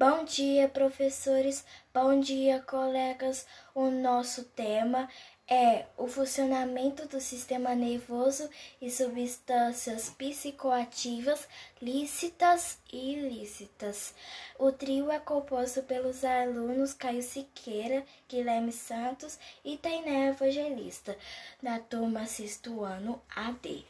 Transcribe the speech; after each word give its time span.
Bom 0.00 0.24
dia, 0.24 0.66
professores. 0.66 1.62
Bom 1.92 2.20
dia, 2.20 2.62
colegas. 2.62 3.46
O 3.74 3.90
nosso 3.90 4.44
tema 4.44 5.06
é 5.46 5.84
o 5.94 6.06
funcionamento 6.06 7.06
do 7.06 7.20
sistema 7.20 7.74
nervoso 7.74 8.48
e 8.80 8.90
substâncias 8.90 10.08
psicoativas 10.08 11.46
lícitas 11.82 12.78
e 12.90 13.12
ilícitas. 13.12 14.14
O 14.58 14.72
trio 14.72 15.10
é 15.10 15.18
composto 15.18 15.82
pelos 15.82 16.24
alunos 16.24 16.94
Caio 16.94 17.22
Siqueira, 17.22 18.02
Guilherme 18.26 18.72
Santos 18.72 19.38
e 19.62 19.76
Tainé 19.76 20.28
Evangelista, 20.28 21.14
da 21.62 21.78
turma 21.78 22.24
sexto 22.24 22.82
ano 22.82 23.20
AD. 23.36 23.84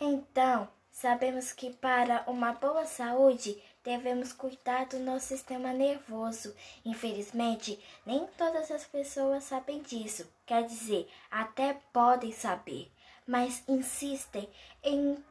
Então, 0.00 0.68
sabemos 0.92 1.52
que 1.52 1.70
para 1.70 2.22
uma 2.28 2.52
boa 2.52 2.86
saúde 2.86 3.60
devemos 3.84 4.32
cuidar 4.32 4.86
do 4.86 4.98
nosso 4.98 5.26
sistema 5.26 5.72
nervoso. 5.72 6.56
Infelizmente, 6.84 7.78
nem 8.04 8.26
todas 8.38 8.70
as 8.70 8.84
pessoas 8.86 9.44
sabem 9.44 9.82
disso. 9.82 10.26
Quer 10.46 10.66
dizer, 10.66 11.08
até 11.30 11.74
podem 11.92 12.32
saber, 12.32 12.90
mas 13.26 13.62
insistem 13.68 14.48
em 14.82 15.22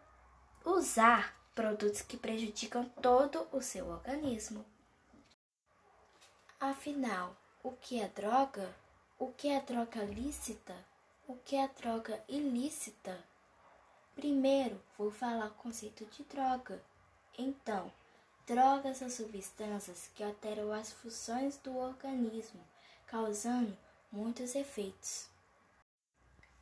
usar 0.63 1.35
produtos 1.55 2.01
que 2.01 2.15
prejudicam 2.15 2.85
todo 3.01 3.47
o 3.51 3.61
seu 3.61 3.89
organismo. 3.89 4.63
Afinal, 6.59 7.35
o 7.63 7.71
que 7.71 7.99
é 7.99 8.07
droga? 8.07 8.73
O 9.19 9.31
que 9.31 9.49
é 9.49 9.59
droga 9.59 10.03
lícita? 10.03 10.75
O 11.27 11.35
que 11.37 11.55
é 11.55 11.67
droga 11.67 12.23
ilícita? 12.27 13.17
Primeiro, 14.15 14.79
vou 14.97 15.11
falar 15.11 15.47
o 15.47 15.53
conceito 15.55 16.05
de 16.05 16.23
droga. 16.23 16.81
Então, 17.37 17.91
Drogas 18.45 18.97
são 18.97 19.09
substâncias 19.09 20.09
que 20.13 20.23
alteram 20.23 20.73
as 20.73 20.91
funções 20.91 21.57
do 21.57 21.77
organismo, 21.77 22.59
causando 23.07 23.77
muitos 24.11 24.53
efeitos. 24.53 25.27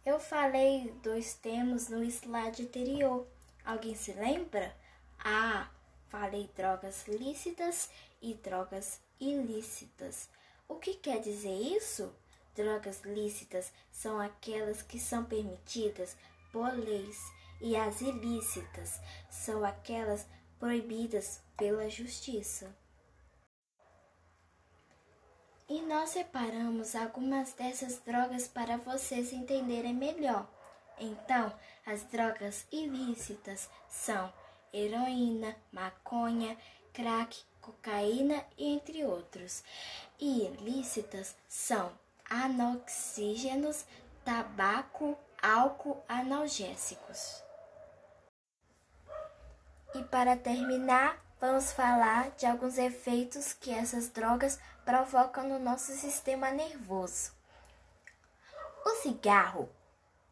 Eu 0.05 0.19
falei 0.19 0.91
dos 1.03 1.33
termos 1.33 1.89
no 1.89 2.03
slide 2.03 2.63
anterior. 2.63 3.27
Alguém 3.65 3.95
se 3.95 4.13
lembra? 4.13 4.75
Ah, 5.19 5.69
falei 6.07 6.49
drogas 6.55 7.07
lícitas 7.07 7.89
e 8.21 8.35
drogas 8.35 8.99
ilícitas. 9.19 10.29
O 10.67 10.75
que 10.75 10.93
quer 10.93 11.19
dizer 11.19 11.53
isso? 11.53 12.13
Drogas 12.55 13.01
lícitas 13.01 13.71
são 13.91 14.19
aquelas 14.19 14.83
que 14.83 14.99
são 14.99 15.25
permitidas 15.25 16.15
por 16.51 16.73
leis 16.73 17.17
e 17.59 17.75
as 17.75 18.01
ilícitas 18.01 18.99
são 19.29 19.63
aquelas 19.63 20.25
proibidas 20.61 21.41
pela 21.57 21.89
justiça. 21.89 22.73
E 25.67 25.81
nós 25.81 26.11
separamos 26.11 26.95
algumas 26.95 27.51
dessas 27.53 27.97
drogas 27.99 28.47
para 28.47 28.77
vocês 28.77 29.33
entenderem 29.33 29.93
melhor. 29.93 30.47
Então, 30.99 31.51
as 31.83 32.03
drogas 32.03 32.67
ilícitas 32.71 33.67
são 33.89 34.31
heroína, 34.71 35.55
maconha, 35.71 36.55
crack, 36.93 37.41
cocaína 37.59 38.45
entre 38.55 39.03
outros. 39.03 39.63
E 40.19 40.43
ilícitas 40.43 41.35
são 41.49 41.91
anoxígenos, 42.29 43.83
tabaco, 44.23 45.17
álcool, 45.41 46.03
analgésicos. 46.07 47.41
E 49.93 50.03
para 50.03 50.37
terminar, 50.37 51.17
vamos 51.39 51.73
falar 51.73 52.31
de 52.31 52.45
alguns 52.45 52.77
efeitos 52.77 53.51
que 53.51 53.71
essas 53.71 54.07
drogas 54.07 54.59
provocam 54.85 55.47
no 55.47 55.59
nosso 55.59 55.91
sistema 55.91 56.49
nervoso. 56.51 57.31
O 58.85 58.89
cigarro 59.01 59.69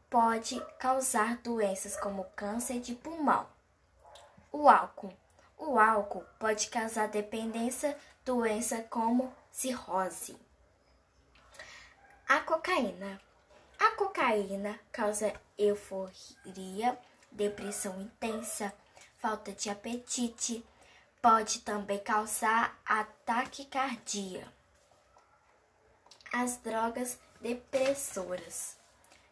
pode 0.09 0.59
causar 0.80 1.38
doenças 1.38 1.96
como 1.97 2.24
câncer 2.36 2.80
de 2.80 2.96
pulmão. 2.96 3.47
O 4.52 4.70
álcool. 4.70 5.14
O 5.58 5.78
álcool 5.78 6.26
pode 6.40 6.70
causar 6.70 7.09
dependência, 7.09 7.97
doença 8.26 8.81
como 8.84 9.34
cirrose. 9.52 10.38
A 12.28 12.40
cocaína. 12.40 13.22
A 13.78 13.91
cocaína 13.91 14.80
causa 14.91 15.34
euforia, 15.58 16.97
depressão 17.31 18.02
intensa, 18.02 18.74
falta 19.19 19.52
de 19.52 19.69
apetite, 19.69 20.66
pode 21.22 21.59
também 21.59 22.00
causar 22.00 22.80
ataque 22.85 23.66
cardíaco. 23.66 24.52
As 26.31 26.57
drogas 26.57 27.19
depressoras 27.41 28.78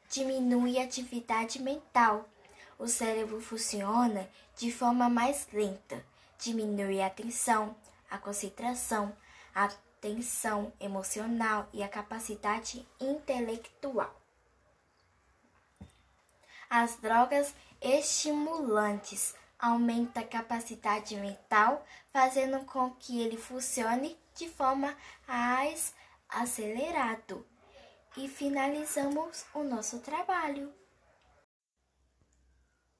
diminui 0.10 0.78
a 0.78 0.84
atividade 0.84 1.62
mental. 1.62 2.28
O 2.78 2.88
cérebro 2.88 3.40
funciona 3.42 4.30
de 4.56 4.72
forma 4.72 5.10
mais 5.10 5.48
lenta, 5.52 6.04
diminui 6.40 7.02
a 7.02 7.08
atenção, 7.08 7.76
a 8.10 8.18
concentração, 8.18 9.16
a 9.54 9.70
tensão 10.02 10.72
emocional 10.80 11.68
e 11.74 11.82
a 11.82 11.88
capacidade 11.88 12.88
intelectual. 13.00 14.16
As 16.70 16.98
drogas 16.98 17.54
estimulantes 17.82 19.34
aumenta 19.60 20.22
a 20.22 20.28
capacidade 20.28 21.16
mental, 21.16 21.86
fazendo 22.12 22.66
com 22.66 22.94
que 22.96 23.22
ele 23.22 23.38
funcione 23.38 24.20
de 24.34 24.50
forma 24.50 24.98
mais 25.28 25.94
acelerado. 26.30 27.48
E 28.16 28.28
finalizamos 28.28 29.46
o 29.54 29.64
nosso 29.64 30.00
trabalho. 30.00 30.74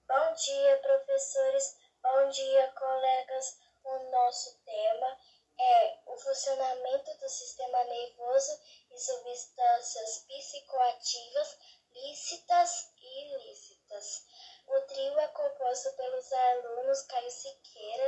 Bom 0.08 0.34
dia, 0.34 0.78
professores. 0.78 1.78
Bom 2.02 2.30
dia, 2.30 2.72
colegas. 2.78 3.60
O 3.84 4.12
nosso 4.12 4.58
tema 4.64 5.18
é 5.60 6.00
o 6.06 6.18
funcionamento 6.18 7.18
do 7.20 7.30
sistema 7.30 7.84
nervoso 7.86 8.60
e 8.92 9.00
substâncias 9.00 10.26
psicoativas 10.28 11.58
lícitas 12.04 12.90
e 13.02 13.36
ilícitas. 13.36 14.24
O 14.68 14.82
trio 14.82 15.18
é 15.20 15.28
composto 15.30 15.90
pelos 15.96 16.32
alunos 16.32 17.02
Caio 17.04 17.32
Siqueira, 17.32 18.07